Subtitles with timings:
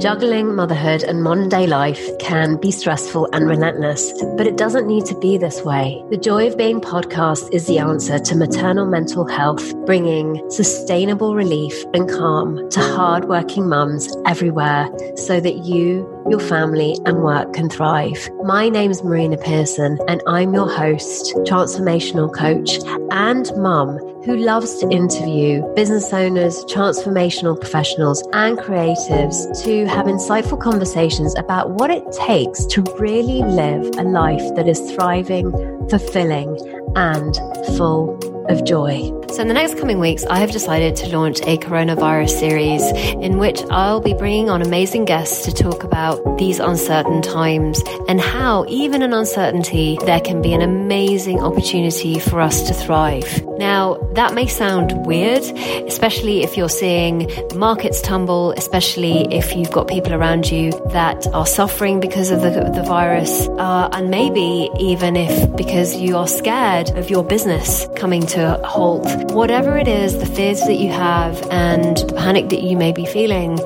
[0.00, 5.04] Juggling motherhood and modern day life can be stressful and relentless, but it doesn't need
[5.04, 6.02] to be this way.
[6.08, 11.84] The Joy of Being podcast is the answer to maternal mental health, bringing sustainable relief
[11.92, 18.30] and calm to hardworking mums everywhere so that you, your family, and work can thrive.
[18.42, 22.78] My name's Marina Pearson, and I'm your host, transformational coach,
[23.10, 30.60] and mum who loves to interview business owners, transformational professionals, and creatives to have insightful
[30.60, 35.50] conversations about what it takes to really live a life that is thriving,
[35.88, 36.58] fulfilling,
[36.96, 37.36] and
[37.76, 38.18] full
[38.50, 39.10] of joy.
[39.32, 42.82] So, in the next coming weeks, I have decided to launch a coronavirus series
[43.22, 48.20] in which I'll be bringing on amazing guests to talk about these uncertain times and
[48.20, 53.44] how, even in uncertainty, there can be an amazing opportunity for us to thrive.
[53.56, 55.44] Now, that may sound weird,
[55.86, 61.46] especially if you're seeing markets tumble, especially if you've got people around you that are
[61.46, 66.90] suffering because of the, the virus, uh, and maybe even if because you are scared
[66.96, 71.46] of your business coming to a halt whatever it is, the fears that you have
[71.50, 73.56] and the panic that you may be feeling,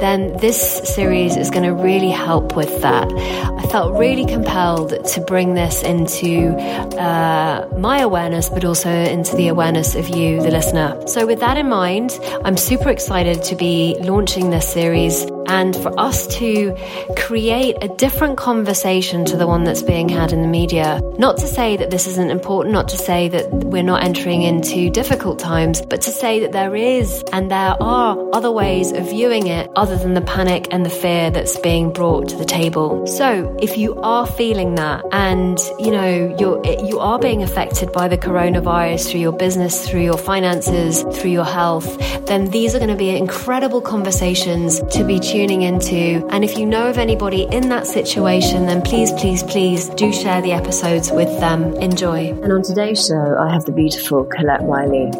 [0.00, 3.10] then this series is going to really help with that.
[3.12, 6.56] I felt really compelled to bring this into
[6.98, 11.00] uh, my awareness, but also into the awareness of you, the listener.
[11.06, 15.98] So, with that in mind, I'm super excited to be launching this series and for
[15.98, 16.76] us to
[17.16, 21.00] create a different conversation to the one that's being had in the media.
[21.18, 24.90] Not to say that this isn't important, not to say that we're not entering into
[24.90, 29.46] difficult times, but to say that there is and there are other ways of viewing
[29.46, 33.06] it other than the panic and the fear that's being brought to the table.
[33.06, 38.08] So if you are feeling that and you know you're you are being affected by
[38.08, 42.90] the coronavirus through your business, through your finances, through your health, then these are going
[42.90, 46.24] to be incredible conversations to be tuning into.
[46.30, 50.40] And if you know of anybody in that situation, then please, please, please do share
[50.40, 51.74] the episodes with them.
[51.82, 52.28] Enjoy.
[52.28, 55.10] And on today's show, I have the beautiful Colette Reilly.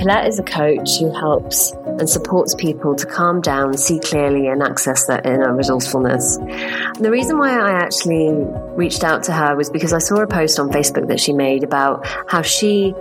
[0.00, 4.62] Colette is a coach who helps and supports people to calm down, see clearly, and
[4.62, 6.36] access their inner resourcefulness.
[7.00, 10.58] The reason why I actually reached out to her was because I saw a post
[10.58, 12.94] on Facebook that she made about how she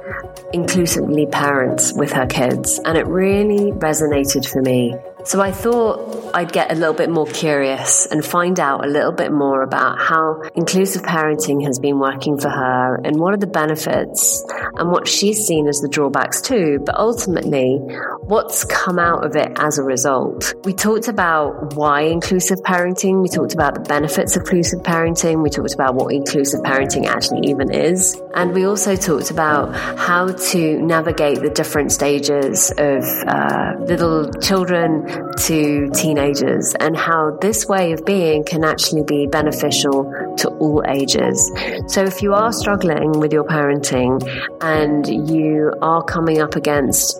[0.53, 6.51] inclusively parents with her kids, and it really resonated for me so I thought I'd
[6.51, 10.43] get a little bit more curious and find out a little bit more about how
[10.53, 15.39] inclusive parenting has been working for her and what are the benefits and what she's
[15.47, 17.79] seen as the drawbacks too, but ultimately
[18.19, 20.53] what's come out of it as a result.
[20.63, 25.49] We talked about why inclusive parenting, we talked about the benefits of inclusive parenting, we
[25.49, 30.81] talked about what inclusive parenting actually even is, and we also talked about how to
[30.81, 35.05] navigate the different stages of uh, little children
[35.37, 40.03] to teenagers and how this way of being can actually be beneficial
[40.37, 41.51] to all ages.
[41.87, 44.21] So if you are struggling with your parenting
[44.61, 47.19] and you are coming up against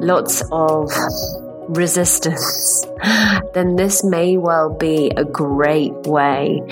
[0.00, 0.90] lots of
[1.68, 2.86] resistance,
[3.54, 6.62] then this may well be a great way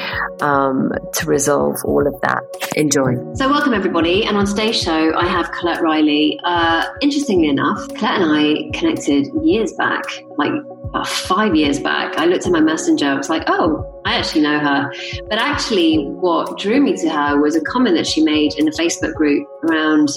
[0.41, 2.43] um, to resolve all of that.
[2.77, 3.15] Enjoy.
[3.35, 4.25] So, welcome everybody.
[4.25, 6.39] And on today's show, I have Colette Reilly.
[6.45, 10.05] Uh, interestingly enough, Colette and I connected years back,
[10.37, 10.53] like
[10.85, 12.19] about five years back.
[12.19, 14.93] I looked at my messenger, I was like, oh, I actually know her.
[15.29, 18.73] But actually, what drew me to her was a comment that she made in a
[18.73, 20.11] Facebook group around,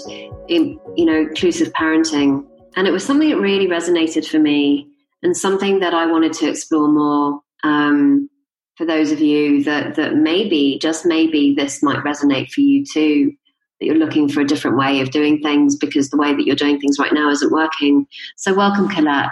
[0.47, 4.89] you know, inclusive parenting and it was something that really resonated for me
[5.23, 8.29] and something that I wanted to explore more um,
[8.75, 13.33] for those of you that, that maybe, just maybe, this might resonate for you too.
[13.79, 16.55] That you're looking for a different way of doing things because the way that you're
[16.55, 18.07] doing things right now isn't working.
[18.37, 19.29] So, welcome, Colette.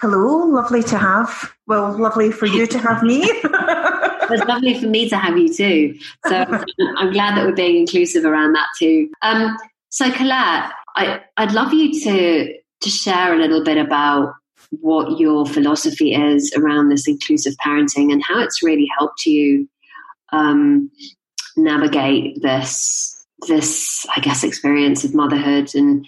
[0.00, 1.52] Hello, lovely to have.
[1.66, 3.20] Well, lovely for you to have me.
[4.30, 5.98] it's lovely for me to have you too.
[6.26, 6.36] So
[6.96, 9.10] I'm glad that we're being inclusive around that too.
[9.22, 9.56] Um,
[9.88, 14.34] so, Colette, I, I'd love you to to share a little bit about
[14.70, 19.68] what your philosophy is around this inclusive parenting and how it's really helped you
[20.32, 20.90] um,
[21.56, 23.14] navigate this
[23.46, 25.74] this I guess experience of motherhood.
[25.74, 26.06] And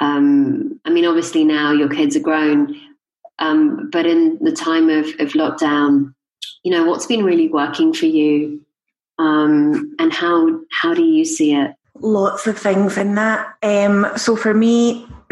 [0.00, 2.74] um, I mean obviously now your kids are grown
[3.38, 6.14] um, but in the time of, of lockdown
[6.62, 8.64] you know what's been really working for you?
[9.18, 11.72] Um, and how how do you see it?
[11.94, 13.54] Lots of things in that.
[13.62, 15.06] Um, so for me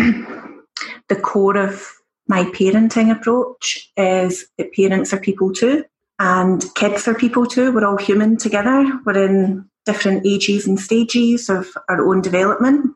[1.08, 1.92] the core of
[2.28, 5.84] my parenting approach is that parents are people too,
[6.18, 7.72] and kids are people too.
[7.72, 9.00] We're all human together.
[9.04, 12.94] We're in different ages and stages of our own development.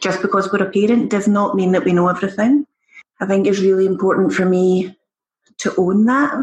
[0.00, 2.66] Just because we're a parent does not mean that we know everything.
[3.20, 4.96] I think it's really important for me
[5.58, 6.34] to own that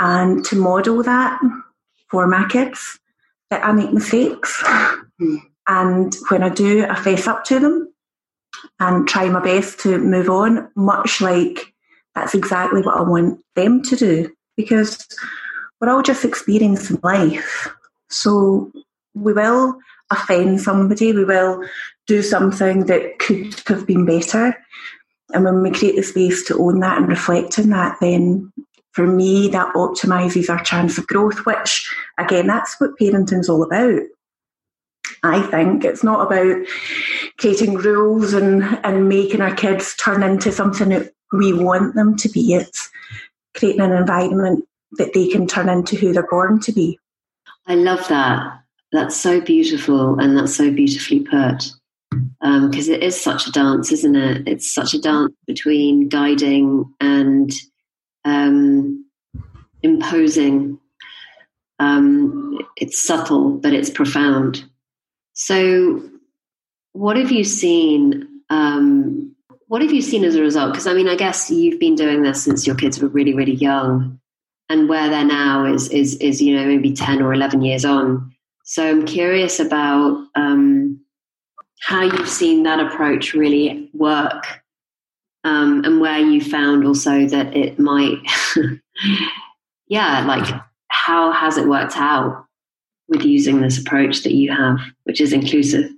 [0.00, 1.40] and to model that
[2.10, 2.98] for my kids
[3.50, 4.62] that I make mistakes.
[5.20, 5.42] Mm.
[5.68, 7.91] And when I do, I face up to them
[8.80, 11.72] and try my best to move on, much like
[12.14, 15.06] that's exactly what I want them to do because
[15.80, 17.68] we're all just experiencing life.
[18.08, 18.70] So
[19.14, 19.78] we will
[20.10, 21.62] offend somebody, we will
[22.06, 24.56] do something that could have been better.
[25.32, 28.52] And when we create the space to own that and reflect on that, then
[28.92, 34.02] for me, that optimises our chance of growth, which again, that's what parenting's all about.
[35.22, 36.66] I think it's not about
[37.38, 42.28] creating rules and, and making our kids turn into something that we want them to
[42.28, 42.54] be.
[42.54, 42.90] It's
[43.54, 46.98] creating an environment that they can turn into who they're born to be.
[47.66, 48.60] I love that.
[48.92, 51.72] That's so beautiful and that's so beautifully put.
[52.40, 54.46] Because um, it is such a dance, isn't it?
[54.46, 57.50] It's such a dance between guiding and
[58.24, 59.06] um,
[59.82, 60.78] imposing.
[61.78, 64.64] Um, it's subtle, but it's profound.
[65.34, 66.02] So,
[66.92, 68.28] what have you seen?
[68.50, 69.34] Um,
[69.68, 70.72] what have you seen as a result?
[70.72, 73.54] Because I mean, I guess you've been doing this since your kids were really, really
[73.54, 74.20] young,
[74.68, 78.34] and where they're now is is is you know maybe ten or eleven years on.
[78.64, 81.00] So I'm curious about um,
[81.80, 84.44] how you've seen that approach really work,
[85.44, 88.18] um, and where you found also that it might,
[89.88, 90.54] yeah, like
[90.88, 92.41] how has it worked out
[93.12, 95.90] with using this approach that you have, which is inclusive?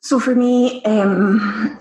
[0.00, 1.78] So for me, um,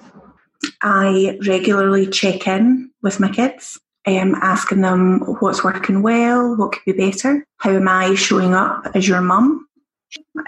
[0.82, 6.86] I regularly check in with my kids, um, asking them what's working well, what could
[6.86, 9.68] be better, how am I showing up as your mum,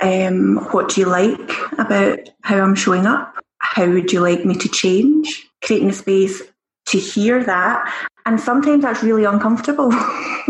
[0.02, 4.56] um, what do you like about how I'm showing up, how would you like me
[4.56, 6.44] to change, creating a space
[6.88, 7.92] to hear that.
[8.26, 9.92] And sometimes that's really uncomfortable.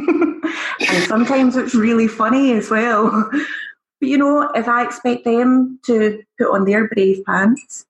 [0.90, 3.30] and sometimes it's really funny as well.
[4.04, 7.86] But you know, if I expect them to put on their brave pants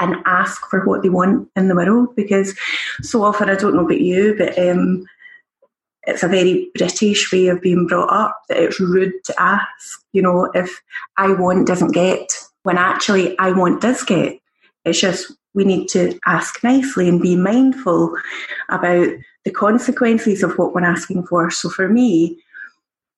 [0.00, 2.58] and ask for what they want in the world, because
[3.02, 5.06] so often, I don't know about you, but um,
[6.08, 10.02] it's a very British way of being brought up that it's rude to ask.
[10.12, 10.82] You know, if
[11.18, 14.40] I want doesn't get, when actually I want does get.
[14.84, 18.12] It's just we need to ask nicely and be mindful
[18.70, 19.06] about
[19.44, 21.48] the consequences of what we're asking for.
[21.52, 22.42] So for me,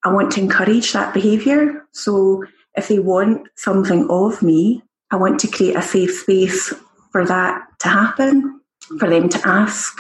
[0.05, 1.87] I want to encourage that behaviour.
[1.93, 2.45] So
[2.77, 6.73] if they want something of me, I want to create a safe space
[7.11, 8.61] for that to happen,
[8.99, 9.99] for them to ask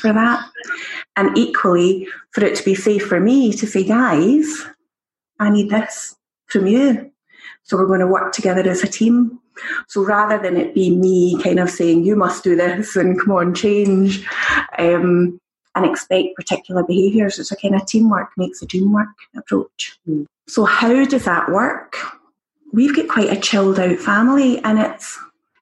[0.00, 0.44] for that.
[1.16, 4.66] And equally, for it to be safe for me to say, guys,
[5.38, 6.16] I need this
[6.46, 7.10] from you.
[7.62, 9.38] So we're going to work together as a team.
[9.88, 13.32] So rather than it be me kind of saying, you must do this and come
[13.32, 14.26] on, change,
[14.78, 15.38] um,
[15.74, 17.38] and expect particular behaviours.
[17.38, 19.98] It's a kind of teamwork makes the dream work approach.
[20.08, 20.26] Mm.
[20.46, 21.96] So how does that work?
[22.72, 25.18] We've got quite a chilled out family and it's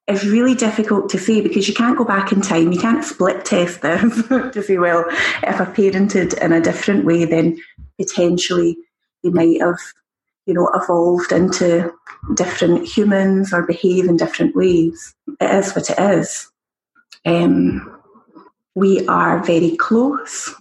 [0.09, 2.73] it's really difficult to say because you can't go back in time.
[2.73, 7.25] You can't split test this to say, well, if I parented in a different way,
[7.25, 7.59] then
[7.99, 8.77] potentially
[9.23, 9.79] they might have,
[10.47, 11.93] you know, evolved into
[12.35, 15.15] different humans or behave in different ways.
[15.41, 16.51] It is what it is.
[17.25, 18.02] Um,
[18.75, 20.55] we are very close.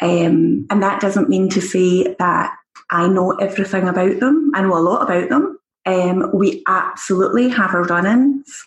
[0.00, 2.54] Um, and that doesn't mean to say that
[2.90, 4.52] I know everything about them.
[4.54, 5.58] I know a lot about them.
[5.86, 8.66] Um, we absolutely have our run ins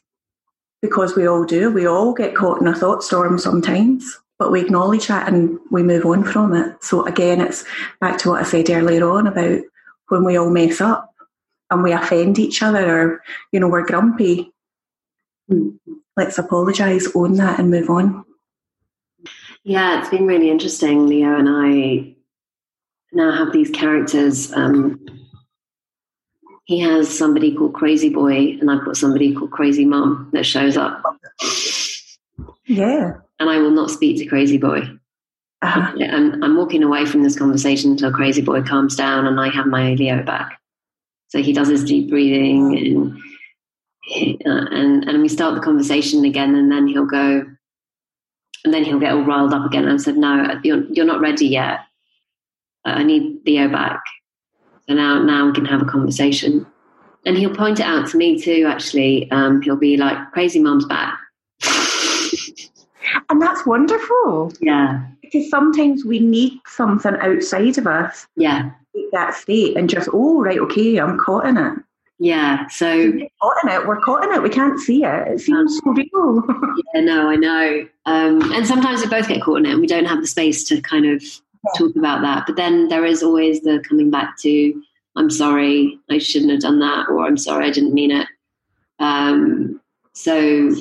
[0.82, 1.72] because we all do.
[1.72, 5.84] We all get caught in a thought storm sometimes, but we acknowledge that and we
[5.84, 6.84] move on from it.
[6.84, 7.63] So, again, it's
[8.00, 9.62] back to what I said earlier on about
[10.10, 11.13] when we all mess up
[11.70, 14.51] and we offend each other or, you know, we're grumpy.
[16.17, 18.25] Let's apologise, own that, and move on.
[19.63, 21.08] Yeah, it's been really interesting.
[21.08, 22.15] Leo and I
[23.13, 24.51] now have these characters.
[24.53, 25.06] Um,
[26.65, 30.77] he has somebody called Crazy Boy, and I've got somebody called Crazy Mom that shows
[30.77, 31.03] up.
[32.65, 33.13] Yeah.
[33.39, 34.82] And I will not speak to Crazy Boy.
[35.62, 35.94] Uh-huh.
[36.00, 39.68] I'm, I'm walking away from this conversation until Crazy Boy calms down and I have
[39.68, 40.60] my Leo back.
[41.27, 43.18] So he does his deep breathing and,
[44.46, 47.46] uh, and, and we start the conversation again, and then he'll go,
[48.63, 49.88] and then he'll get all riled up again.
[49.88, 51.80] And said, "No, you're you're not ready yet.
[52.86, 54.01] I need Leo back.
[54.88, 56.65] So now now we can have a conversation."
[57.25, 58.65] And he'll point it out to me too.
[58.68, 61.18] Actually, um, he'll be like, "Crazy mom's back,"
[63.30, 64.53] and that's wonderful.
[64.60, 68.27] Yeah, because sometimes we need something outside of us.
[68.36, 68.72] Yeah,
[69.12, 71.74] that state and just, oh right, okay, I'm caught in it.
[72.24, 73.88] Yeah, so we're caught in it.
[73.88, 74.44] We're caught in it.
[74.44, 75.28] We can't see it.
[75.28, 76.44] It seems um, so real.
[76.94, 77.88] yeah, no, I know.
[78.06, 80.63] Um, and sometimes we both get caught in it, and we don't have the space
[80.66, 81.72] to kind of yeah.
[81.80, 82.44] talk about that.
[82.46, 84.84] But then there is always the coming back to,
[85.16, 88.28] I'm sorry, I shouldn't have done that, or I'm sorry, I didn't mean it.
[89.00, 89.82] Um,
[90.13, 90.75] so,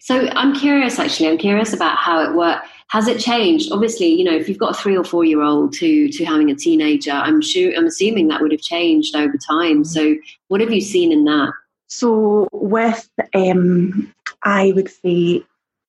[0.00, 0.98] so I'm curious.
[0.98, 2.66] Actually, I'm curious about how it worked.
[2.88, 3.72] Has it changed?
[3.72, 6.50] Obviously, you know, if you've got a three or four year old to to having
[6.50, 9.84] a teenager, I'm sure I'm assuming that would have changed over time.
[9.84, 10.14] So,
[10.48, 11.52] what have you seen in that?
[11.88, 14.12] So, with um,
[14.44, 15.42] I would say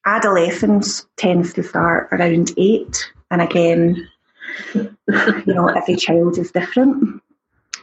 [0.06, 4.08] adolescence tends to start around eight, and again,
[4.74, 7.22] you know, every child is different.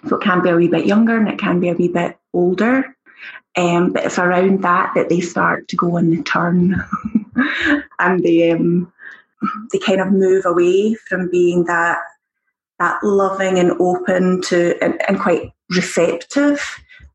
[0.09, 2.19] So it can be a wee bit younger and it can be a wee bit
[2.33, 2.97] older.
[3.57, 6.85] Um, but it's around that that they start to go on the turn
[8.01, 8.93] and they um,
[9.73, 11.99] they kind of move away from being that
[12.79, 16.61] that loving and open to and, and quite receptive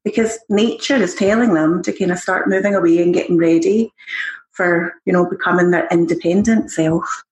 [0.04, 3.92] because nature is telling them to kind of start moving away and getting ready
[4.52, 7.24] for you know becoming their independent self.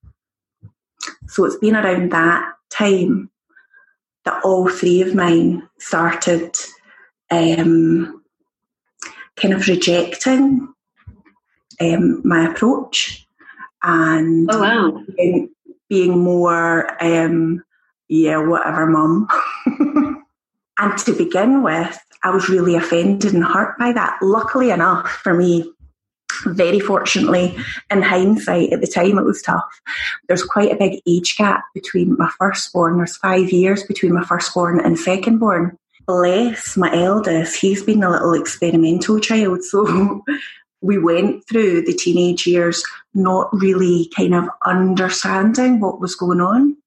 [1.28, 3.30] So it's been around that time
[4.26, 6.56] that all three of mine started
[7.32, 8.24] um,
[9.36, 10.74] kind of rejecting
[11.80, 13.27] um, my approach
[13.88, 15.04] and oh, wow.
[15.16, 15.50] being,
[15.90, 17.64] being more, um,
[18.10, 19.28] yeah, whatever, mum.
[20.78, 24.18] and to begin with, I was really offended and hurt by that.
[24.22, 25.72] Luckily enough for me,
[26.46, 27.58] very fortunately,
[27.90, 29.82] in hindsight, at the time it was tough.
[30.28, 32.98] There's quite a big age gap between my firstborn.
[32.98, 35.78] There's five years between my firstborn and secondborn.
[36.06, 39.60] Bless my eldest, he's been a little experimental child.
[39.64, 40.24] So
[40.82, 46.78] we went through the teenage years not really kind of understanding what was going on.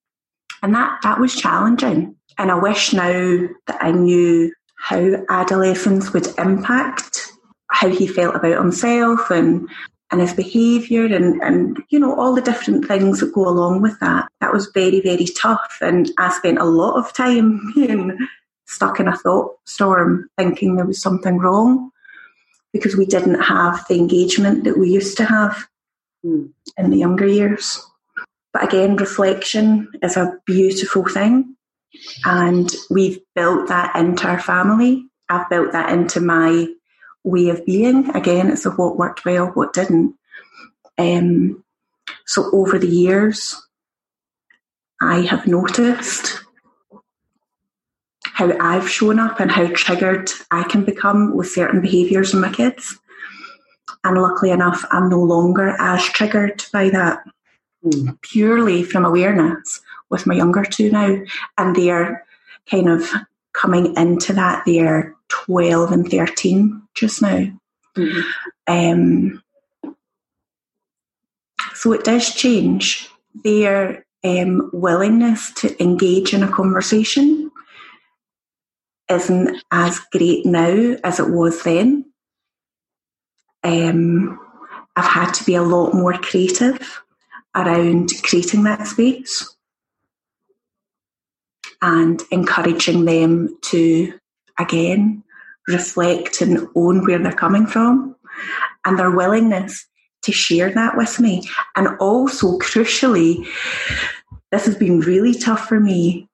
[0.63, 2.17] And that, that was challenging.
[2.39, 7.33] And I wish now that I knew how adolescence would impact
[7.71, 9.69] how he felt about himself and
[10.13, 13.99] and his behaviour and, and you know all the different things that go along with
[14.01, 14.27] that.
[14.41, 18.19] That was very very tough, and I spent a lot of time being
[18.67, 21.91] stuck in a thought storm, thinking there was something wrong
[22.73, 25.69] because we didn't have the engagement that we used to have
[26.25, 26.51] mm.
[26.77, 27.85] in the younger years.
[28.53, 31.57] But again, reflection is a beautiful thing,
[32.25, 35.07] and we've built that into our family.
[35.29, 36.67] I've built that into my
[37.23, 38.11] way of being.
[38.17, 40.17] Again, it's a what worked well, what didn't.
[40.99, 41.65] Um,
[42.27, 43.57] so over the years,
[45.01, 46.41] I have noticed
[48.41, 52.51] how I've shown up and how triggered I can become with certain behaviours in my
[52.51, 52.99] kids.
[54.03, 57.23] And luckily enough, I'm no longer as triggered by that
[57.85, 58.19] mm.
[58.23, 61.19] purely from awareness with my younger two now.
[61.59, 62.25] And they're
[62.71, 63.11] kind of
[63.53, 64.63] coming into that.
[64.65, 67.47] They're 12 and 13 just now.
[67.95, 68.21] Mm-hmm.
[68.67, 69.43] Um,
[71.75, 73.11] so it does change
[73.45, 77.50] their um, willingness to engage in a conversation
[79.11, 82.05] isn't as great now as it was then.
[83.63, 84.39] Um,
[84.97, 87.03] I've had to be a lot more creative
[87.55, 89.55] around creating that space
[91.83, 94.19] and encouraging them to,
[94.59, 95.23] again,
[95.69, 98.17] reflect and own where they're coming from
[98.85, 99.87] and their willingness
[100.23, 101.43] to share that with me.
[101.77, 103.47] And also, crucially,
[104.51, 106.30] this has been really tough for me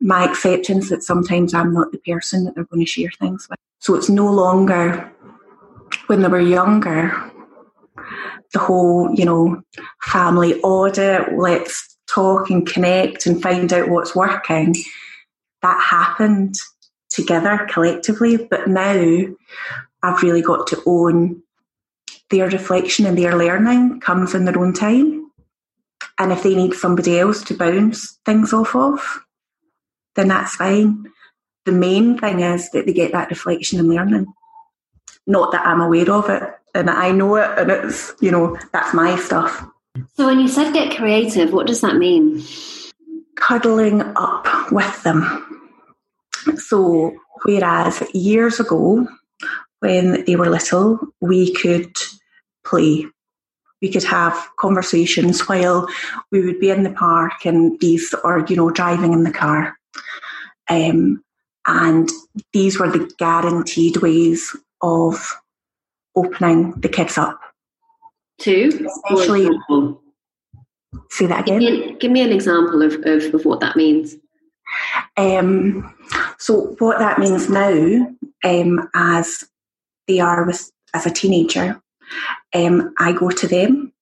[0.00, 3.58] my acceptance that sometimes I'm not the person that they're going to share things with.
[3.80, 5.12] So it's no longer
[6.06, 7.30] when they were younger,
[8.52, 9.62] the whole, you know,
[10.02, 14.74] family audit, let's talk and connect and find out what's working.
[15.62, 16.54] That happened
[17.10, 19.24] together collectively, but now
[20.02, 21.42] I've really got to own
[22.30, 25.30] their reflection and their learning comes in their own time.
[26.18, 29.24] And if they need somebody else to bounce things off of,
[30.18, 31.04] then that's fine.
[31.64, 34.26] The main thing is that they get that reflection and learning.
[35.26, 36.42] Not that I'm aware of it
[36.74, 39.64] and I know it and it's, you know, that's my stuff.
[40.14, 42.42] So when you said get creative, what does that mean?
[43.36, 45.70] Cuddling up with them.
[46.56, 49.06] So whereas years ago,
[49.78, 51.94] when they were little, we could
[52.64, 53.06] play.
[53.80, 55.86] We could have conversations while
[56.32, 59.77] we would be in the park and these, or, you know, driving in the car.
[60.68, 61.22] Um,
[61.66, 62.08] and
[62.52, 65.40] these were the guaranteed ways of
[66.14, 67.40] opening the kids up.
[68.40, 68.88] To?
[69.06, 69.50] Especially.
[71.10, 71.60] Say that again.
[71.60, 74.16] Give me, give me an example of, of, of what that means.
[75.16, 75.94] Um,
[76.38, 78.06] so what that means now,
[78.44, 79.44] um, as
[80.06, 81.80] they are with as a teenager,
[82.54, 83.92] um, I go to them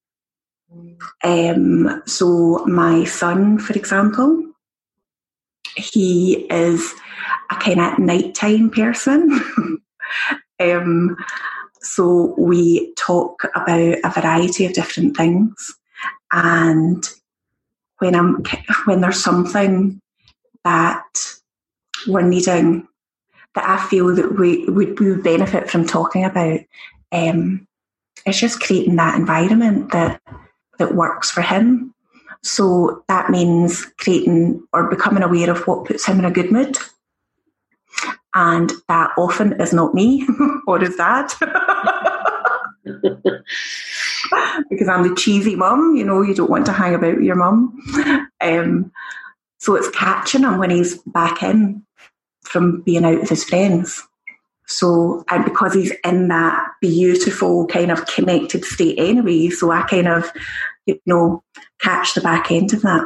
[1.25, 4.43] Um, so my son, for example,
[5.77, 6.95] he is
[7.51, 9.81] a kind of nighttime person.
[10.61, 11.17] um,
[11.81, 15.77] so we talk about a variety of different things,
[16.33, 17.05] and
[17.99, 18.43] when I'm
[18.85, 20.01] when there's something
[20.65, 21.05] that
[22.07, 22.89] we're needing
[23.55, 26.61] that I feel that we would we would benefit from talking about,
[27.13, 27.67] um,
[28.25, 30.21] it's just creating that environment that
[30.79, 31.95] that works for him.
[32.43, 36.77] So that means creating or becoming aware of what puts him in a good mood.
[38.35, 40.27] And that often is not me,
[40.67, 41.35] or is that?
[44.71, 47.37] because I'm the cheesy mum, you know, you don't want to hang about with your
[47.37, 47.79] mum.
[48.41, 48.93] Um,
[49.59, 51.85] so it's catching him when he's back in
[52.43, 54.03] from being out with his friends.
[54.67, 60.09] So, and because he's in that beautiful kind of connected state anyway, so I kind
[60.09, 60.31] of,
[60.87, 61.43] you know,
[61.81, 63.05] catch the back end of that.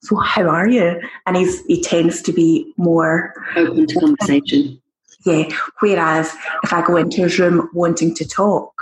[0.00, 1.00] So, how are you?
[1.26, 4.80] And he's he tends to be more open to conversation.
[5.24, 5.48] Yeah.
[5.80, 8.72] Whereas if I go into his room wanting to talk,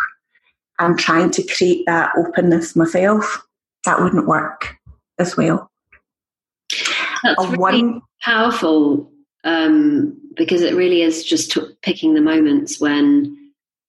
[0.78, 3.46] I'm trying to create that openness myself.
[3.84, 4.76] That wouldn't work
[5.18, 5.70] as well.
[7.22, 9.10] That's really one, powerful
[9.44, 13.43] um, because it really is just t- picking the moments when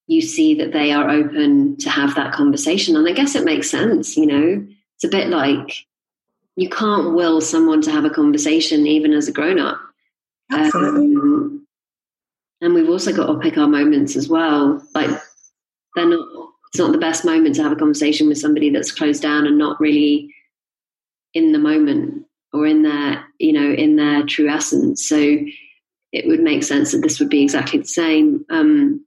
[0.08, 2.96] you see that they are open to have that conversation.
[2.96, 5.86] And I guess it makes sense, you know, it's a bit like
[6.56, 9.80] you can't will someone to have a conversation even as a grown up.
[10.52, 11.16] Absolutely.
[11.16, 11.68] Um,
[12.62, 14.82] and we've also got to pick our moments as well.
[14.94, 15.10] Like
[15.96, 16.26] they're not,
[16.70, 19.58] it's not the best moment to have a conversation with somebody that's closed down and
[19.58, 20.34] not really
[21.34, 25.38] in the moment or in their you know in their true essence so
[26.12, 29.06] it would make sense that this would be exactly the same um,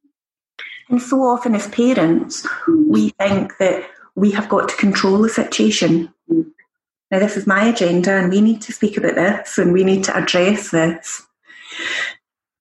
[0.88, 6.12] and so often as parents we think that we have got to control the situation.
[6.28, 10.04] Now this is my agenda and we need to speak about this and we need
[10.04, 11.22] to address this.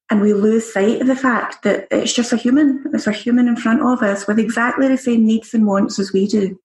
[0.10, 3.48] And we lose sight of the fact that it's just a human it's a human
[3.48, 6.60] in front of us with exactly the same needs and wants as we do.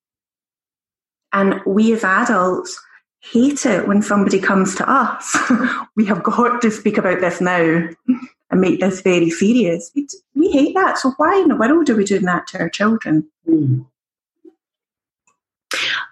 [1.33, 2.81] And we as adults
[3.21, 5.37] hate it when somebody comes to us.
[5.97, 7.89] we have got to speak about this now
[8.53, 9.91] and make this very serious.
[10.35, 10.99] We hate that.
[10.99, 13.27] So why in the world are we doing that to our children?
[13.49, 13.87] Mm.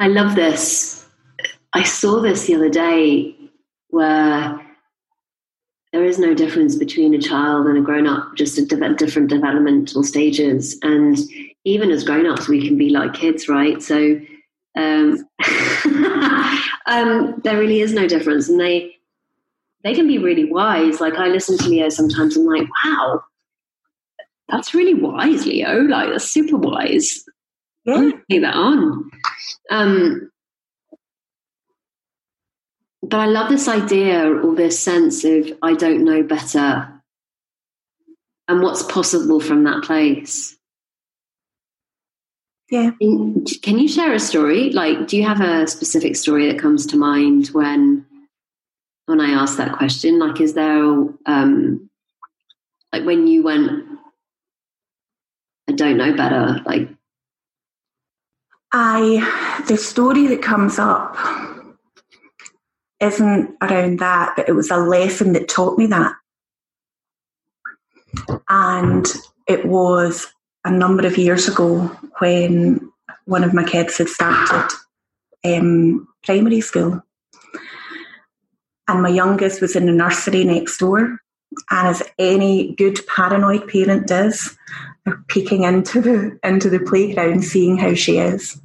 [0.00, 1.06] I love this.
[1.74, 3.36] I saw this the other day
[3.88, 4.58] where
[5.92, 9.28] there is no difference between a child and a grown up, just at de- different
[9.28, 10.78] developmental stages.
[10.82, 11.18] And
[11.64, 13.82] even as grown ups, we can be like kids, right?
[13.82, 14.18] So
[14.76, 15.18] um,
[16.86, 18.96] um, there really is no difference, and they
[19.82, 21.00] they can be really wise.
[21.00, 23.22] Like I listen to Leo sometimes, I'm like, wow,
[24.48, 25.82] that's really wise, Leo.
[25.82, 27.24] Like that's super wise.
[27.84, 29.10] Yeah, take that on.
[29.70, 30.30] Um,
[33.02, 37.02] but I love this idea or this sense of I don't know better,
[38.48, 40.56] and what's possible from that place.
[42.70, 42.92] Yeah.
[43.00, 44.70] Can you share a story?
[44.70, 48.06] Like, do you have a specific story that comes to mind when
[49.10, 50.18] when I ask that question?
[50.18, 50.82] Like, is there
[51.26, 51.90] um,
[52.92, 53.84] like when you went,
[55.68, 56.60] I don't know better.
[56.64, 56.88] Like,
[58.72, 61.16] I the story that comes up
[63.00, 66.12] isn't around that, but it was a lesson that taught me that,
[68.48, 69.06] and
[69.46, 70.26] it was
[70.64, 71.86] a number of years ago
[72.18, 72.80] when
[73.24, 74.68] one of my kids had started
[75.44, 77.02] um, primary school.
[78.90, 81.20] And my youngest was in the nursery next door.
[81.70, 84.58] And as any good paranoid parent does,
[85.04, 88.60] they're peeking into the into the playground, seeing how she is.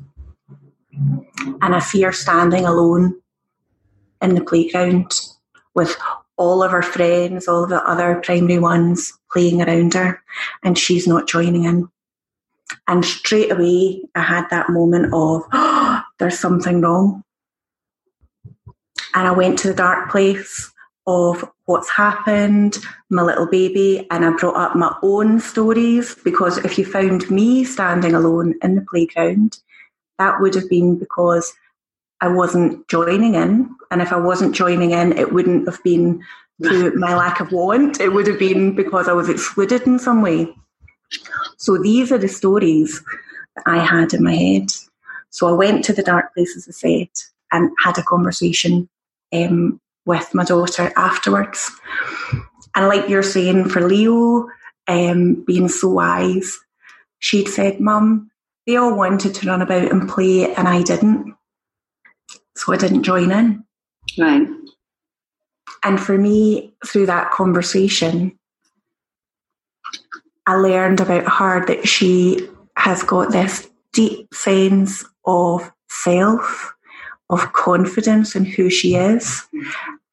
[1.62, 3.22] And I see her standing alone
[4.20, 5.12] in the playground
[5.76, 5.96] with
[6.38, 10.24] all of her friends, all the other primary ones playing around her,
[10.64, 11.88] and she's not joining in.
[12.88, 17.25] And straight away, I had that moment of, oh, there's something wrong.
[19.16, 20.72] And I went to the dark place
[21.08, 22.78] of what's happened,
[23.10, 27.64] my little baby, and I brought up my own stories because if you found me
[27.64, 29.58] standing alone in the playground,
[30.18, 31.54] that would have been because
[32.22, 33.70] I wasn't joining in.
[33.92, 36.22] And if I wasn't joining in, it wouldn't have been
[36.64, 40.22] through my lack of want, it would have been because I was excluded in some
[40.22, 40.54] way.
[41.58, 43.02] So these are the stories
[43.56, 44.72] that I had in my head.
[45.30, 47.10] So I went to the dark place, as I said,
[47.52, 48.90] and had a conversation
[49.34, 51.72] um, with my daughter afterwards.
[52.76, 54.48] And like you're saying, for Leo,
[54.88, 56.58] um, being so wise,
[57.20, 58.30] she'd said, Mum,
[58.68, 61.36] they all wanted to run about and play, and I didn't.
[62.56, 63.64] So I didn't join in.
[64.18, 64.48] Right.
[65.84, 68.38] And for me, through that conversation,
[70.48, 76.74] I learned about her that she has got this deep sense of self,
[77.30, 79.44] of confidence in who she is.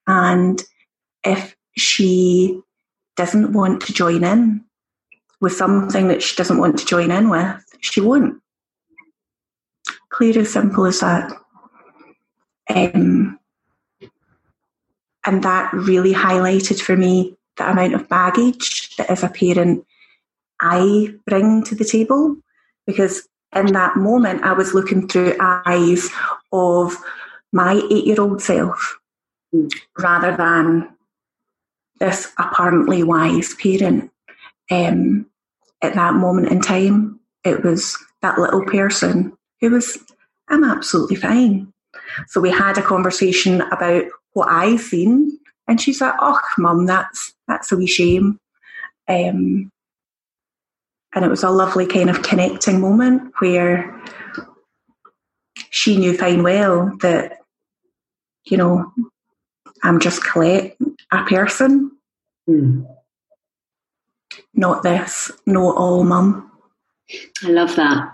[0.06, 0.62] And
[1.24, 2.60] if she
[3.16, 4.64] doesn't want to join in
[5.40, 8.40] with something that she doesn't want to join in with, she won't.
[10.10, 11.32] Clear as simple as that.
[12.68, 13.38] Um,
[15.24, 19.84] and that really highlighted for me the amount of baggage that as a parent
[20.60, 22.36] I bring to the table
[22.86, 26.08] because in that moment I was looking through eyes
[26.52, 26.96] of
[27.52, 28.98] my eight year old self
[29.54, 29.70] mm.
[29.98, 30.88] rather than
[32.00, 34.10] this apparently wise parent.
[34.70, 35.26] Um,
[35.82, 39.98] at that moment in time, it was that little person who was,
[40.48, 41.72] I'm absolutely fine.
[42.28, 45.38] So we had a conversation about what I've seen,
[45.68, 48.38] and she's like, "Oh, mum, that's that's a wee shame."
[49.08, 49.70] Um,
[51.14, 54.02] and it was a lovely kind of connecting moment where
[55.70, 57.38] she knew fine well that,
[58.44, 58.92] you know,
[59.82, 60.76] I'm just Colette,
[61.10, 61.90] a person,
[62.48, 62.86] mm.
[64.54, 66.50] not this, not all mum.
[67.44, 68.12] I love that.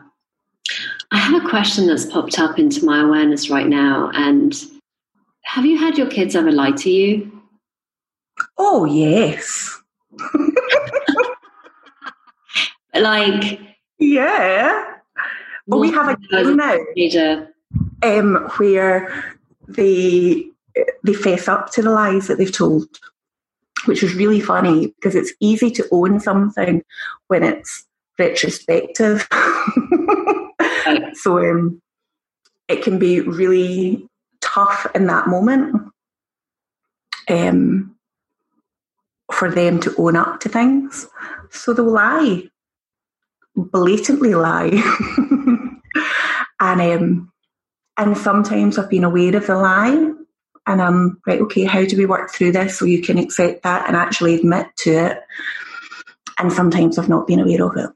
[1.10, 4.10] I have a question that's popped up into my awareness right now.
[4.14, 4.54] And
[5.44, 7.42] have you had your kids ever lie to you?
[8.56, 9.80] Oh, yes.
[13.02, 13.60] like,
[13.98, 14.84] yeah.
[15.66, 16.78] Well, we have a game now
[18.02, 20.44] um, where they
[21.02, 22.86] they face up to the lies that they've told,
[23.86, 26.82] which is really funny because it's easy to own something
[27.26, 27.86] when it's
[28.18, 29.28] retrospective.
[31.14, 31.82] so um,
[32.68, 34.08] it can be really
[34.40, 35.92] tough in that moment
[37.28, 37.96] um,
[39.32, 41.06] for them to own up to things.
[41.50, 42.44] So they'll lie,
[43.64, 44.70] blatantly lie.
[46.60, 47.32] and um,
[47.96, 50.12] and sometimes I've been aware of the lie
[50.66, 53.86] and I'm right, okay, how do we work through this so you can accept that
[53.88, 55.22] and actually admit to it?
[56.38, 57.90] And sometimes I've not been aware of it.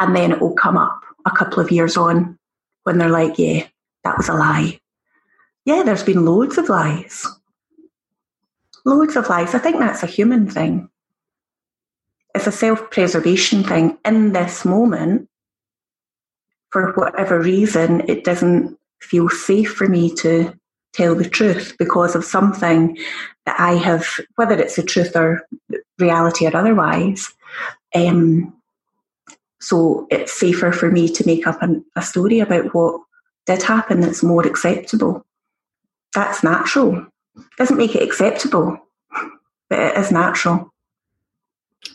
[0.00, 2.38] And then it will come up a couple of years on
[2.82, 3.66] when they're like, yeah,
[4.02, 4.80] that was a lie.
[5.64, 7.26] Yeah, there's been loads of lies.
[8.84, 9.54] Loads of lies.
[9.54, 10.88] I think that's a human thing.
[12.34, 13.98] It's a self preservation thing.
[14.04, 15.28] In this moment,
[16.70, 20.52] for whatever reason, it doesn't feel safe for me to
[20.92, 22.96] tell the truth because of something
[23.46, 25.46] that I have, whether it's the truth or
[25.98, 27.32] reality or otherwise.
[27.94, 28.54] Um,
[29.60, 33.00] so it's safer for me to make up an, a story about what
[33.46, 35.24] did happen that's more acceptable.
[36.14, 37.06] That's natural.
[37.58, 38.78] Doesn't make it acceptable,
[39.68, 40.73] but it is natural.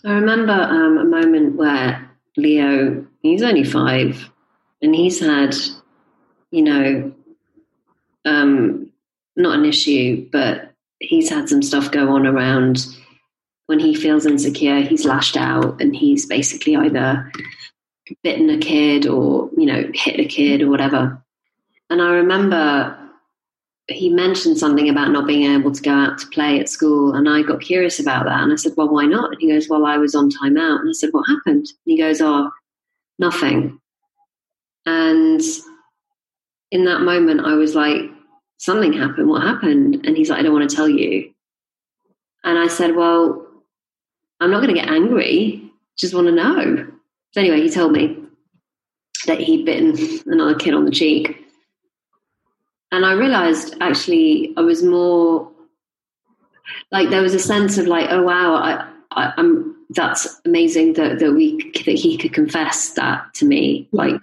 [0.06, 4.30] I remember um, a moment where Leo, he's only five,
[4.82, 5.56] and he's had,
[6.52, 7.14] you know,
[8.26, 8.92] um,
[9.36, 12.86] not an issue, but he's had some stuff go on around
[13.70, 17.32] when he feels insecure, he's lashed out and he's basically either
[18.24, 21.24] bitten a kid or, you know, hit a kid or whatever.
[21.92, 22.98] And I remember
[23.90, 27.14] he mentioned something about not being able to go out to play at school.
[27.14, 28.42] And I got curious about that.
[28.42, 29.32] And I said, Well, why not?
[29.32, 30.80] And he goes, Well, I was on timeout.
[30.80, 31.68] And I said, What happened?
[31.68, 32.52] And he goes, Oh,
[33.18, 33.80] nothing.
[34.86, 35.42] And
[36.72, 38.02] in that moment, I was like,
[38.58, 39.30] something happened.
[39.30, 40.06] What happened?
[40.06, 41.32] And he's like, I don't want to tell you.
[42.44, 43.46] And I said, Well,
[44.40, 45.72] I'm not going to get angry.
[45.98, 46.88] Just want to know.
[47.32, 48.18] So anyway, he told me
[49.26, 51.46] that he'd bitten another kid on the cheek.
[52.92, 55.52] And I realized actually I was more
[56.92, 61.20] like there was a sense of like, oh wow, I, I, am that's amazing that
[61.20, 63.88] that we that he could confess that to me.
[63.92, 64.22] Like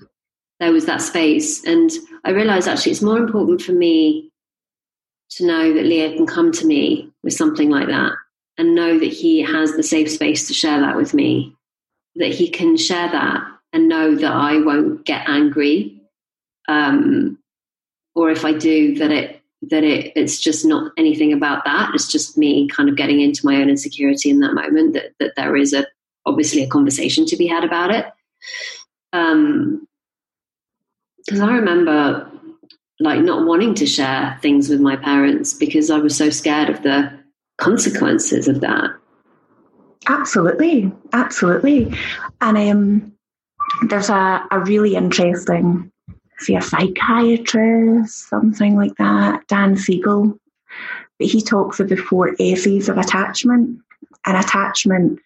[0.61, 1.65] there was that space.
[1.65, 1.91] And
[2.25, 4.31] I realized actually it's more important for me
[5.31, 8.13] to know that Leo can come to me with something like that
[8.59, 11.55] and know that he has the safe space to share that with me,
[12.15, 16.01] that he can share that and know that I won't get angry.
[16.69, 17.39] Um,
[18.17, 21.93] or if I do, that it that it it's just not anything about that.
[21.95, 24.95] It's just me kind of getting into my own insecurity in that moment.
[24.95, 25.87] That that there is a
[26.25, 28.07] obviously a conversation to be had about it.
[29.13, 29.87] Um,
[31.25, 32.31] because I remember
[33.01, 36.83] like not wanting to share things with my parents because I was so scared of
[36.83, 37.13] the
[37.59, 38.91] consequences of that.
[40.09, 41.93] Absolutely, absolutely.
[42.41, 43.13] And um,
[43.89, 45.91] there's a, a really interesting,
[46.39, 50.39] say, a psychiatrist, something like that, Dan Siegel,
[51.19, 53.81] but he talks of the four S's of attachment.
[54.25, 55.21] And attachment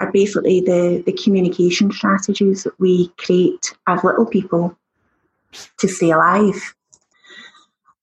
[0.00, 4.76] are basically the, the communication strategies that we create as little people
[5.78, 6.74] to stay alive.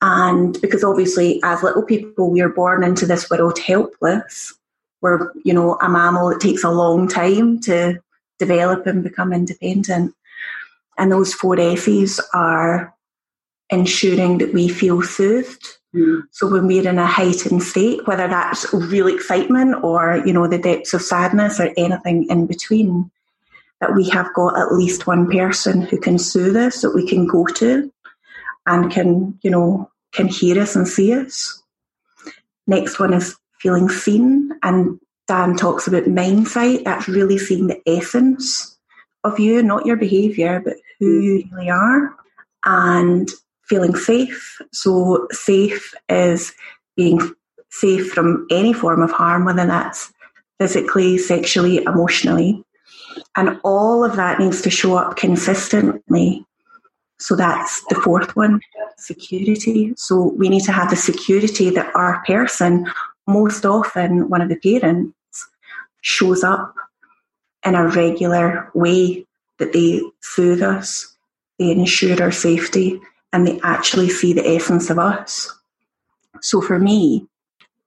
[0.01, 4.53] And because obviously, as little people, we are born into this world helpless.
[5.01, 7.99] We're, you know, a mammal that takes a long time to
[8.39, 10.13] develop and become independent.
[10.97, 12.93] And those four S's are
[13.69, 15.65] ensuring that we feel soothed.
[15.93, 16.23] Mm.
[16.31, 20.57] So when we're in a heightened state, whether that's real excitement or, you know, the
[20.57, 23.11] depths of sadness or anything in between,
[23.79, 27.27] that we have got at least one person who can soothe us that we can
[27.27, 27.91] go to
[28.65, 31.61] and can, you know, can hear us and see us.
[32.65, 34.51] Next one is feeling seen.
[34.63, 36.85] And Dan talks about mind sight.
[36.85, 38.76] That's really seeing the essence
[39.27, 41.23] of you, not your behaviour, but who mm.
[41.23, 42.15] you really are.
[42.65, 43.29] And
[43.63, 44.61] feeling safe.
[44.71, 46.53] So, safe is
[46.95, 47.19] being
[47.69, 50.11] safe from any form of harm, whether that's
[50.59, 52.63] physically, sexually, emotionally.
[53.35, 56.45] And all of that needs to show up consistently.
[57.19, 58.59] So that's the fourth one
[58.97, 59.93] security.
[59.97, 62.87] So we need to have the security that our person,
[63.27, 65.47] most often one of the parents,
[66.01, 66.73] shows up
[67.65, 69.25] in a regular way,
[69.57, 71.15] that they soothe us,
[71.59, 72.99] they ensure our safety,
[73.33, 75.51] and they actually see the essence of us.
[76.41, 77.27] So for me,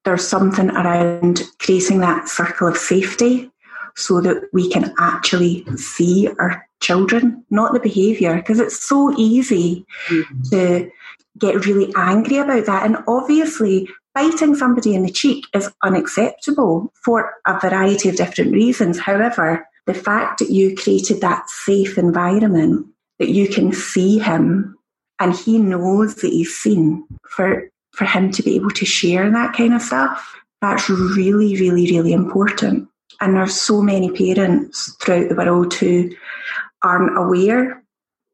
[0.04, 3.50] there's something around creating that circle of safety
[3.96, 9.85] so that we can actually see our children, not the behaviour, because it's so easy
[10.09, 10.42] mm-hmm.
[10.50, 10.90] to
[11.38, 12.85] get really angry about that.
[12.87, 18.99] And obviously, biting somebody in the cheek is unacceptable for a variety of different reasons.
[18.99, 22.87] However, the fact that you created that safe environment,
[23.18, 24.77] that you can see him
[25.20, 29.55] and he knows that he's seen, for, for him to be able to share that
[29.55, 32.88] kind of stuff, that's really, really, really important.
[33.20, 36.11] And there's so many parents throughout the world who
[36.83, 37.83] aren't aware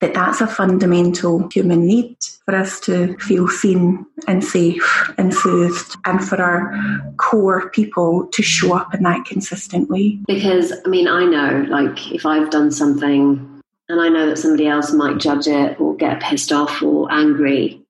[0.06, 5.96] that that's a fundamental human need for us to feel seen and safe and soothed
[6.04, 6.72] and for our
[7.16, 10.16] core people to show up in that consistent way.
[10.28, 14.68] Because, I mean, I know, like, if I've done something and I know that somebody
[14.68, 17.82] else might judge it or get pissed off or angry,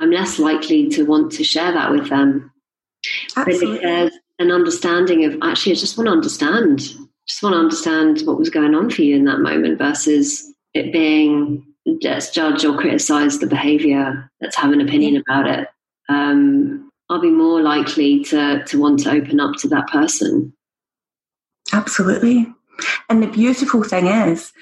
[0.00, 2.50] I'm less likely to want to share that with them.
[3.36, 3.76] Absolutely.
[3.76, 6.80] But there's an understanding of actually, I just want to understand,
[7.28, 10.92] just want to understand what was going on for you in that moment versus it
[10.92, 11.66] being
[12.00, 15.68] just judge or criticize the behavior, let's have an opinion about it.
[16.08, 20.52] Um, I'll be more likely to, to want to open up to that person.
[21.72, 22.46] Absolutely.
[23.08, 24.52] And the beautiful thing is,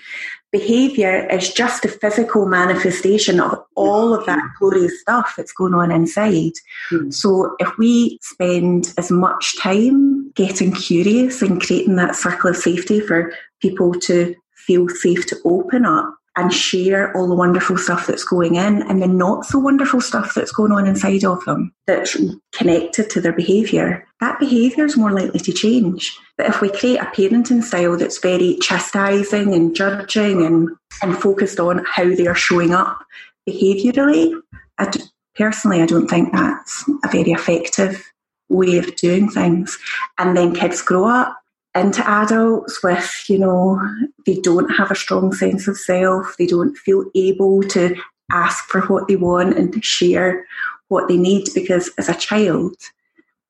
[0.51, 5.91] behavior is just a physical manifestation of all of that glorious stuff that's going on
[5.91, 6.53] inside.
[6.91, 7.15] Mm.
[7.15, 13.01] So if we spend as much time getting curious and creating that circle of safety
[13.01, 14.35] for people to
[14.67, 19.03] feel safe to open up and share all the wonderful stuff that's going in and
[19.03, 22.17] the not so wonderful stuff that's going on inside of them that's
[22.53, 26.19] connected to their behaviour, that behaviour is more likely to change.
[26.39, 30.71] But if we create a parenting style that's very chastising and judging and,
[31.03, 33.05] and focused on how they are showing up
[33.49, 34.33] behaviourally,
[34.79, 35.03] I d-
[35.37, 38.11] personally, I don't think that's a very effective
[38.49, 39.79] way of doing things.
[40.19, 41.42] And then kids grow up
[41.75, 43.81] into adults with, you know,
[44.27, 47.97] they don't have a strong sense of self, they don't feel able to
[48.31, 50.47] ask for what they want and to share
[50.89, 52.75] what they need because as a child,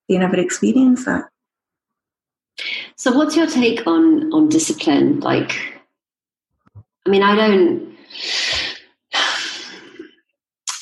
[0.08, 1.24] they never experienced that.
[2.96, 5.20] So, what's your take on on discipline?
[5.20, 5.52] Like,
[7.06, 7.96] I mean, I don't.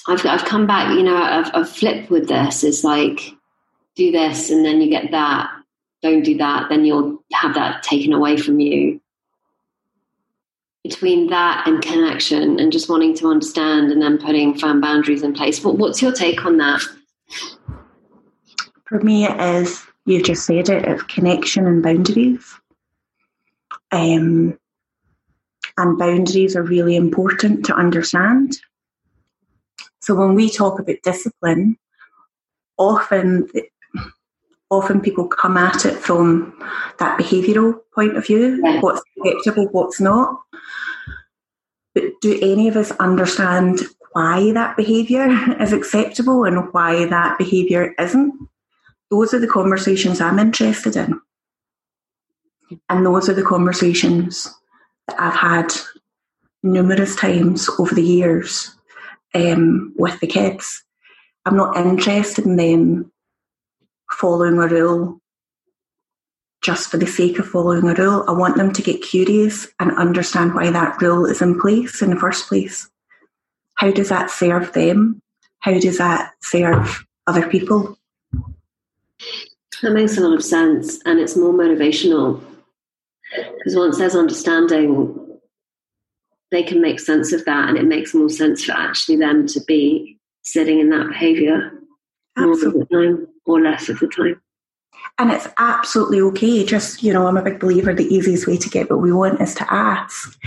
[0.08, 0.94] I've I've come back.
[0.94, 2.64] You know, I've, I've flipped with this.
[2.64, 3.20] It's like
[3.96, 5.50] do this and then you get that
[6.02, 9.00] don't do that, then you'll have that taken away from you.
[10.82, 15.34] Between that and connection and just wanting to understand and then putting firm boundaries in
[15.34, 16.80] place, what, what's your take on that?
[18.86, 22.54] For me, it is, you just said it, it's connection and boundaries.
[23.92, 24.58] Um,
[25.76, 28.56] and boundaries are really important to understand.
[30.00, 31.76] So when we talk about discipline,
[32.78, 33.48] often
[34.70, 36.56] often people come at it from
[36.98, 38.80] that behavioural point of view yeah.
[38.80, 40.40] what's acceptable, what's not.
[41.94, 43.80] But do any of us understand
[44.12, 45.28] why that behaviour
[45.60, 48.32] is acceptable and why that behaviour isn't?
[49.10, 51.20] Those are the conversations I'm interested in.
[52.88, 54.48] And those are the conversations
[55.08, 55.72] that I've had
[56.62, 58.72] numerous times over the years
[59.34, 60.84] um, with the kids.
[61.44, 63.10] I'm not interested in them
[64.12, 65.20] following a rule
[66.62, 68.24] just for the sake of following a rule.
[68.28, 72.10] I want them to get curious and understand why that rule is in place in
[72.10, 72.88] the first place.
[73.76, 75.22] How does that serve them?
[75.60, 77.98] How does that serve other people?
[79.82, 82.42] That makes a lot of sense, and it's more motivational
[83.58, 85.38] because once there's understanding,
[86.50, 89.60] they can make sense of that, and it makes more sense for actually them to
[89.66, 91.72] be sitting in that behaviour
[92.36, 94.40] more of the time or less of the time.
[95.18, 96.64] And it's absolutely okay.
[96.64, 99.40] Just, you know, I'm a big believer the easiest way to get what we want
[99.40, 100.38] is to ask.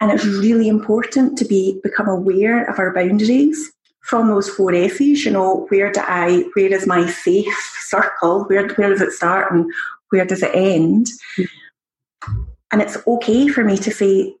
[0.00, 5.24] And it's really important to be become aware of our boundaries from those four S's,
[5.24, 8.44] you know, where do I where is my safe circle?
[8.44, 9.70] Where where does it start and
[10.08, 11.06] where does it end?
[11.36, 12.42] Mm-hmm.
[12.72, 14.34] And it's okay for me to say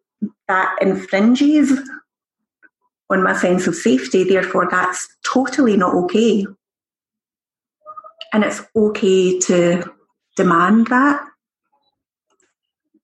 [0.48, 1.78] that infringes
[3.10, 6.46] on my sense of safety, therefore that's totally not okay.
[8.32, 9.84] And it's okay to
[10.36, 11.26] demand that.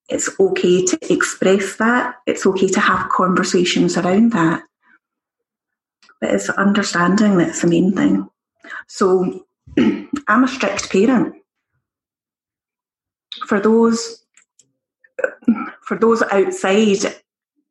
[0.09, 2.17] It's okay to express that.
[2.27, 4.63] It's okay to have conversations around that.
[6.21, 8.29] But it's understanding that's the main thing.
[8.87, 9.45] So
[9.79, 11.35] I'm a strict parent.
[13.47, 14.23] For those
[15.83, 17.15] for those outside,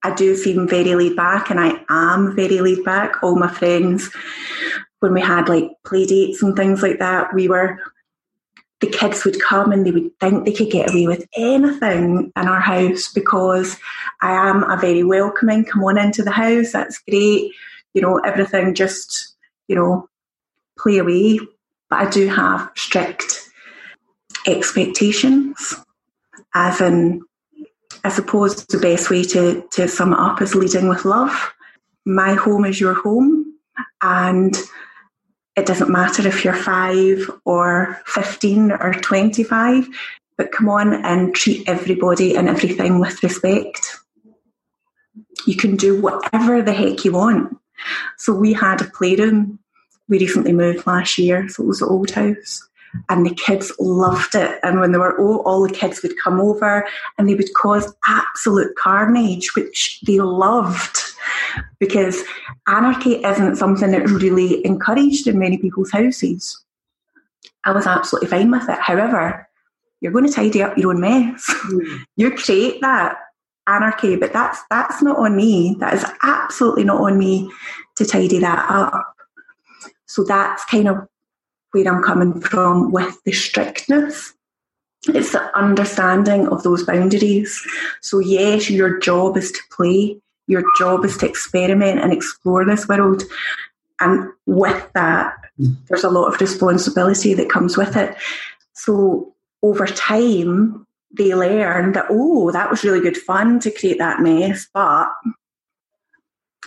[0.03, 3.23] I do seem very laid back and I am very laid back.
[3.23, 4.09] All my friends
[5.05, 7.79] when we had like play dates and things like that, we were
[8.81, 12.47] the kids would come and they would think they could get away with anything in
[12.47, 13.77] our house because
[14.21, 17.51] I am a very welcoming, come on into the house, that's great.
[17.93, 19.35] You know, everything just,
[19.67, 20.09] you know,
[20.77, 21.39] play away.
[21.89, 23.49] But I do have strict
[24.47, 25.75] expectations,
[26.53, 27.21] as in,
[28.03, 31.53] I suppose the best way to, to sum it up is leading with love.
[32.05, 33.53] My home is your home,
[34.01, 34.55] and
[35.55, 39.87] it doesn't matter if you're five or 15 or 25,
[40.37, 43.97] but come on and treat everybody and everything with respect.
[45.47, 47.57] You can do whatever the heck you want.
[48.17, 49.59] So we had a playroom.
[50.07, 52.67] We recently moved last year, so it was the old house
[53.09, 54.59] and the kids loved it.
[54.63, 57.93] And when they were all, all the kids would come over and they would cause
[58.07, 60.99] absolute carnage, which they loved
[61.79, 62.23] because
[62.67, 66.63] anarchy isn't something that's really encouraged in many people's houses.
[67.63, 68.79] I was absolutely fine with it.
[68.79, 69.47] However,
[70.01, 71.45] you're going to tidy up your own mess.
[71.65, 72.05] Mm.
[72.15, 73.17] you create that
[73.67, 75.75] anarchy, but that's that's not on me.
[75.79, 77.51] That is absolutely not on me
[77.95, 79.15] to tidy that up.
[80.05, 81.07] So that's kind of
[81.75, 84.33] where I'm coming from with the strictness.
[85.09, 87.61] It's the understanding of those boundaries.
[88.01, 92.87] So, yes, your job is to play, your job is to experiment and explore this
[92.87, 93.23] world.
[93.99, 98.15] And with that, there's a lot of responsibility that comes with it.
[98.73, 104.21] So, over time, they learn that, oh, that was really good fun to create that
[104.21, 105.07] mess, but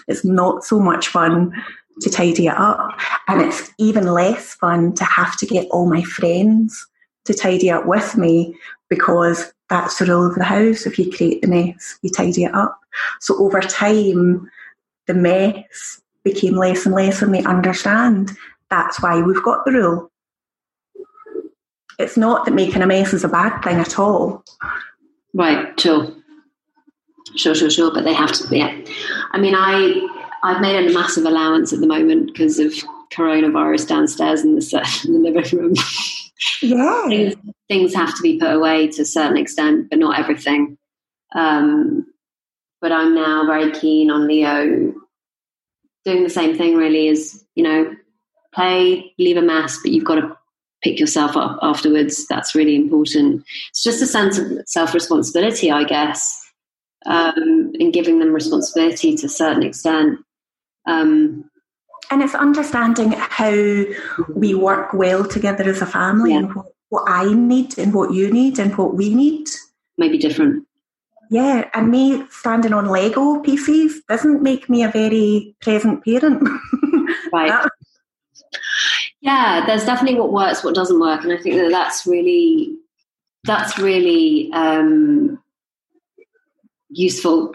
[0.07, 1.53] it's not so much fun
[2.01, 2.99] to tidy it up.
[3.27, 6.87] And it's even less fun to have to get all my friends
[7.25, 8.55] to tidy up with me
[8.89, 10.87] because that's the rule of the house.
[10.87, 12.79] If you create the mess, you tidy it up.
[13.21, 14.51] So over time,
[15.07, 18.37] the mess became less and less, and they understand
[18.71, 20.11] that's why we've got the rule.
[21.99, 24.45] It's not that making a mess is a bad thing at all.
[25.35, 26.15] Right, sure.
[27.37, 27.93] Sure, sure, sure.
[27.93, 28.75] But they have to, yeah.
[29.33, 32.73] I mean, I I've made a massive allowance at the moment because of
[33.13, 35.75] coronavirus downstairs in the, in the living room.
[36.63, 37.09] Yeah.
[37.09, 37.35] things,
[37.69, 40.79] things, have to be put away to a certain extent, but not everything.
[41.35, 42.07] Um,
[42.81, 44.95] but I'm now very keen on Leo
[46.05, 47.95] doing the same thing, really, is, you know,
[48.55, 50.37] play, leave a mess, but you've got to
[50.83, 52.27] pick yourself up afterwards.
[52.29, 53.45] That's really important.
[53.71, 56.41] It's just a sense of self responsibility, I guess,
[57.07, 60.21] um, and giving them responsibility to a certain extent.
[60.89, 61.49] Um,
[62.11, 63.53] and it's understanding how
[64.35, 66.39] we work well together as a family yeah.
[66.39, 69.49] and what, what I need and what you need and what we need.
[69.99, 70.67] Might be different.
[71.31, 76.43] Yeah, and me standing on Lego pieces doesn't make me a very present parent.
[77.33, 77.69] right.
[79.21, 82.75] yeah, there's definitely what works, what doesn't work, and I think that that's really
[83.45, 85.39] that's really um,
[86.89, 87.55] useful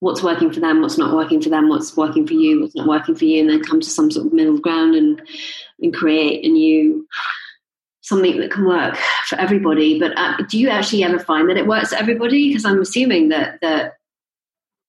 [0.00, 2.86] what's working for them, what's not working for them, what's working for you, what's not
[2.86, 5.20] working for you, and then come to some sort of middle ground and
[5.80, 7.06] and create a new
[8.00, 8.96] something that can work
[9.26, 9.98] for everybody.
[9.98, 12.48] But uh, do you actually ever find that it works for everybody?
[12.48, 13.94] Because I'm assuming that that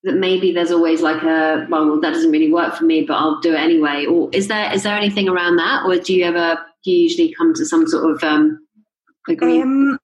[0.04, 3.16] that maybe there's always like a well, well, that doesn't really work for me, but
[3.16, 4.06] I'll do it anyway.
[4.06, 7.34] Or is there is there anything around that, or do you ever do you usually
[7.34, 8.66] come to some sort of um,
[9.28, 9.64] agreement?
[9.64, 10.00] Um,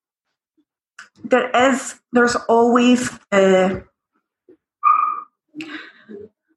[1.24, 2.00] there is.
[2.12, 3.10] There's always.
[3.32, 3.80] Uh,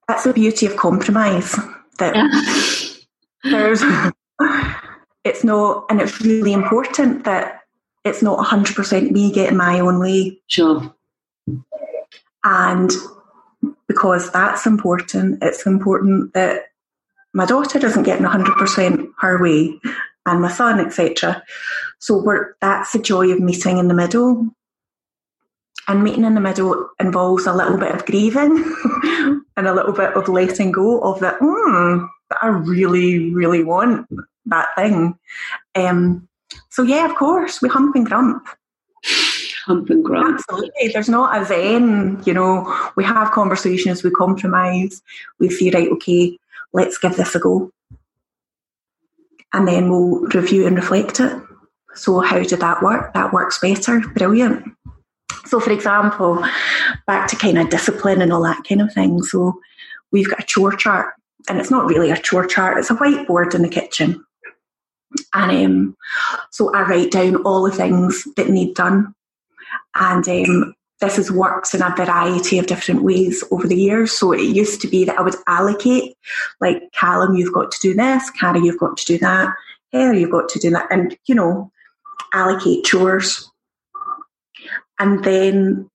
[0.08, 1.52] that's the beauty of compromise.
[1.98, 2.14] That
[3.44, 3.82] there's.
[5.24, 7.60] it's not, and it's really important that
[8.04, 10.40] it's not 100% me getting my own way.
[10.46, 10.94] Sure.
[12.44, 12.90] And
[13.86, 16.62] because that's important, it's important that
[17.34, 19.78] my daughter doesn't get 100% her way
[20.24, 21.42] and my son, etc.
[21.98, 24.48] So we're, that's the joy of meeting in the middle.
[25.86, 28.64] And meeting in the middle involves a little bit of grieving
[29.58, 32.08] and a little bit of letting go of that, mm,
[32.40, 34.06] I really, really want
[34.46, 35.18] that thing.
[35.74, 36.28] Um,
[36.70, 38.46] so yeah, of course, we hump and grump.
[39.66, 40.38] Hump and grump.
[40.38, 40.88] Absolutely.
[40.88, 45.02] There's not a then, you know, we have conversations, we compromise,
[45.40, 46.38] we say, right, okay,
[46.72, 47.72] let's give this a go.
[49.52, 51.36] And then we'll review and reflect it.
[51.94, 53.12] So how did that work?
[53.14, 54.00] That works better.
[54.14, 54.72] Brilliant.
[55.46, 56.44] So for example,
[57.06, 59.22] back to kind of discipline and all that kind of thing.
[59.22, 59.60] So
[60.12, 61.14] we've got a chore chart
[61.48, 64.24] and it's not really a chore chart, it's a whiteboard in the kitchen.
[65.34, 65.96] And um,
[66.50, 69.14] so I write down all the things that need done.
[69.94, 74.12] And um, this has worked in a variety of different ways over the years.
[74.12, 76.16] So it used to be that I would allocate,
[76.60, 79.54] like, Callum, you've got to do this, Carrie, you've got to do that,
[79.92, 81.70] Heather, you've got to do that, and, you know,
[82.34, 83.50] allocate chores.
[84.98, 85.90] And then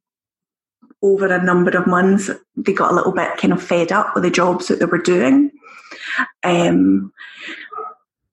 [1.02, 4.24] over a number of months, they got a little bit kind of fed up with
[4.24, 5.52] the jobs that they were doing.
[6.44, 7.12] Um,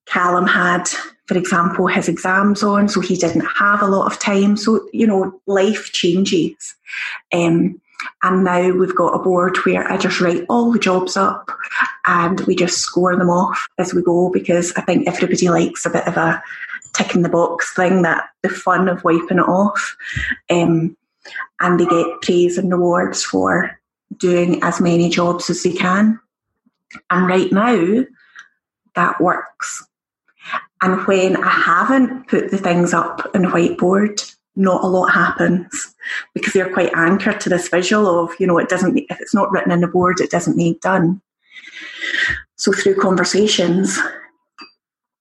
[0.06, 0.88] Callum had,
[1.26, 4.56] for example, his exams on, so he didn't have a lot of time.
[4.56, 6.74] So, you know, life changes.
[7.32, 7.80] Um,
[8.22, 11.50] and now we've got a board where I just write all the jobs up
[12.06, 15.90] and we just score them off as we go because I think everybody likes a
[15.90, 16.42] bit of a
[16.94, 19.96] tick in the box thing that the fun of wiping it off.
[20.48, 20.96] Um,
[21.60, 23.78] and they get praise and rewards for
[24.16, 26.18] doing as many jobs as they can.
[27.10, 28.04] And right now,
[28.94, 29.86] that works.
[30.82, 35.94] And when I haven't put the things up on whiteboard, not a lot happens
[36.34, 39.50] because they're quite anchored to this visual of, you know, it doesn't, if it's not
[39.52, 41.20] written in the board, it doesn't need done.
[42.56, 43.98] So through conversations,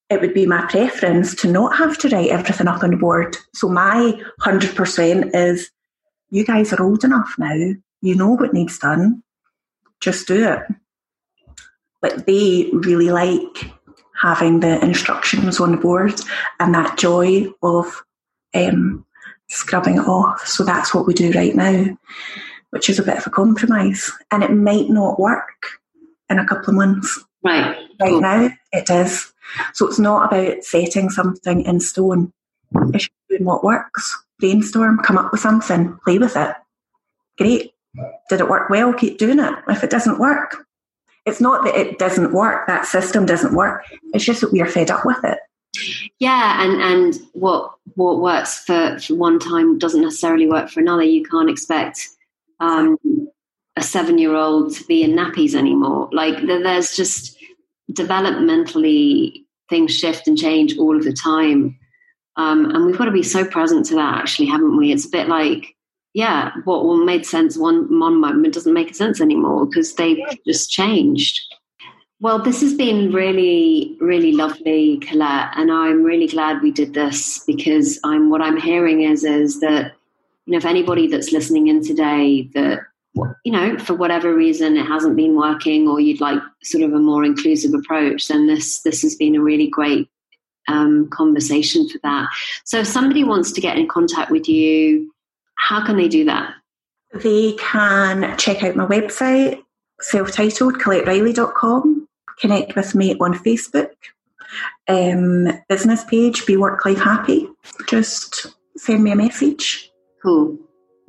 [0.09, 3.37] it would be my preference to not have to write everything up on the board.
[3.53, 5.69] So my 100% is
[6.31, 7.73] you guys are old enough now.
[8.01, 9.23] You know what needs done.
[9.99, 10.61] Just do it.
[12.01, 13.71] But they really like
[14.19, 16.13] having the instructions on the board
[16.59, 18.03] and that joy of
[18.53, 19.05] um,
[19.47, 20.45] scrubbing it off.
[20.47, 21.97] So that's what we do right now,
[22.71, 24.11] which is a bit of a compromise.
[24.31, 25.79] And it might not work
[26.29, 27.23] in a couple of months.
[27.43, 27.75] Right.
[27.99, 28.21] Right cool.
[28.21, 29.31] now, it is.
[29.73, 32.31] So it's not about setting something in stone.
[32.93, 36.55] It's doing what works brainstorm, come up with something, play with it.
[37.37, 37.73] Great.
[38.29, 38.93] Did it work well?
[38.93, 39.53] Keep doing it.
[39.67, 40.65] If it doesn't work,
[41.25, 43.83] it's not that it doesn't work, that system doesn't work.
[44.13, 45.37] It's just that we are fed up with it.
[46.19, 51.03] Yeah, and, and what what works for, for one time doesn't necessarily work for another.
[51.03, 52.07] You can't expect
[52.59, 52.97] um,
[53.75, 56.09] a seven year old to be in nappies anymore.
[56.11, 57.37] Like there's just
[57.91, 61.77] developmentally things shift and change all of the time.
[62.35, 64.91] Um, and we've got to be so present to that, actually, haven't we?
[64.91, 65.75] It's a bit like,
[66.13, 71.39] yeah, what made sense one, one moment doesn't make sense anymore because they've just changed.
[72.21, 77.43] Well, this has been really, really lovely, Colette, and I'm really glad we did this
[77.45, 79.93] because I'm what I'm hearing is is that
[80.45, 82.79] you know if anybody that's listening in today that
[83.43, 86.99] you know for whatever reason it hasn't been working or you'd like sort of a
[86.99, 90.09] more inclusive approach, then this this has been a really great
[90.67, 92.29] um, conversation for that.
[92.63, 95.13] So if somebody wants to get in contact with you,
[95.55, 96.53] how can they do that?
[97.13, 99.63] They can check out my website,
[99.99, 102.07] self-titled, ColetteReilly.com,
[102.39, 103.89] connect with me on Facebook,
[104.87, 107.49] um, business page, Be Work Life Happy.
[107.87, 108.47] Just
[108.77, 109.91] send me a message.
[110.21, 110.59] Cool.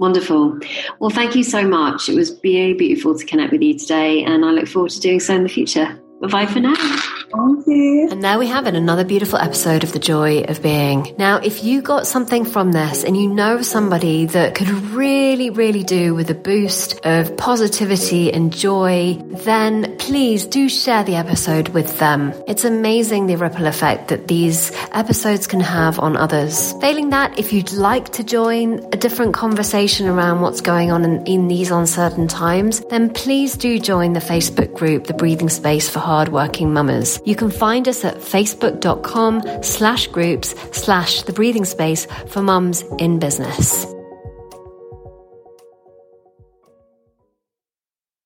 [0.01, 0.59] Wonderful.
[0.99, 2.09] Well, thank you so much.
[2.09, 5.21] It was very beautiful to connect with you today, and I look forward to doing
[5.21, 6.03] so in the future.
[6.23, 7.17] Bye bye for now.
[7.33, 8.09] Thank you.
[8.11, 11.15] And there we have it, another beautiful episode of The Joy of Being.
[11.17, 15.85] Now, if you got something from this and you know somebody that could really, really
[15.85, 21.99] do with a boost of positivity and joy, then please do share the episode with
[22.01, 22.35] them.
[22.49, 26.73] It's amazing the ripple effect that these episodes can have on others.
[26.81, 31.25] Failing that, if you'd like to join a different conversation around what's going on in,
[31.27, 36.01] in these uncertain times, then please do join the Facebook group, The Breathing Space for
[36.01, 37.20] Hardworking Mamas.
[37.25, 43.19] You can find us at facebook.com slash groups slash the breathing space for mums in
[43.19, 43.87] business.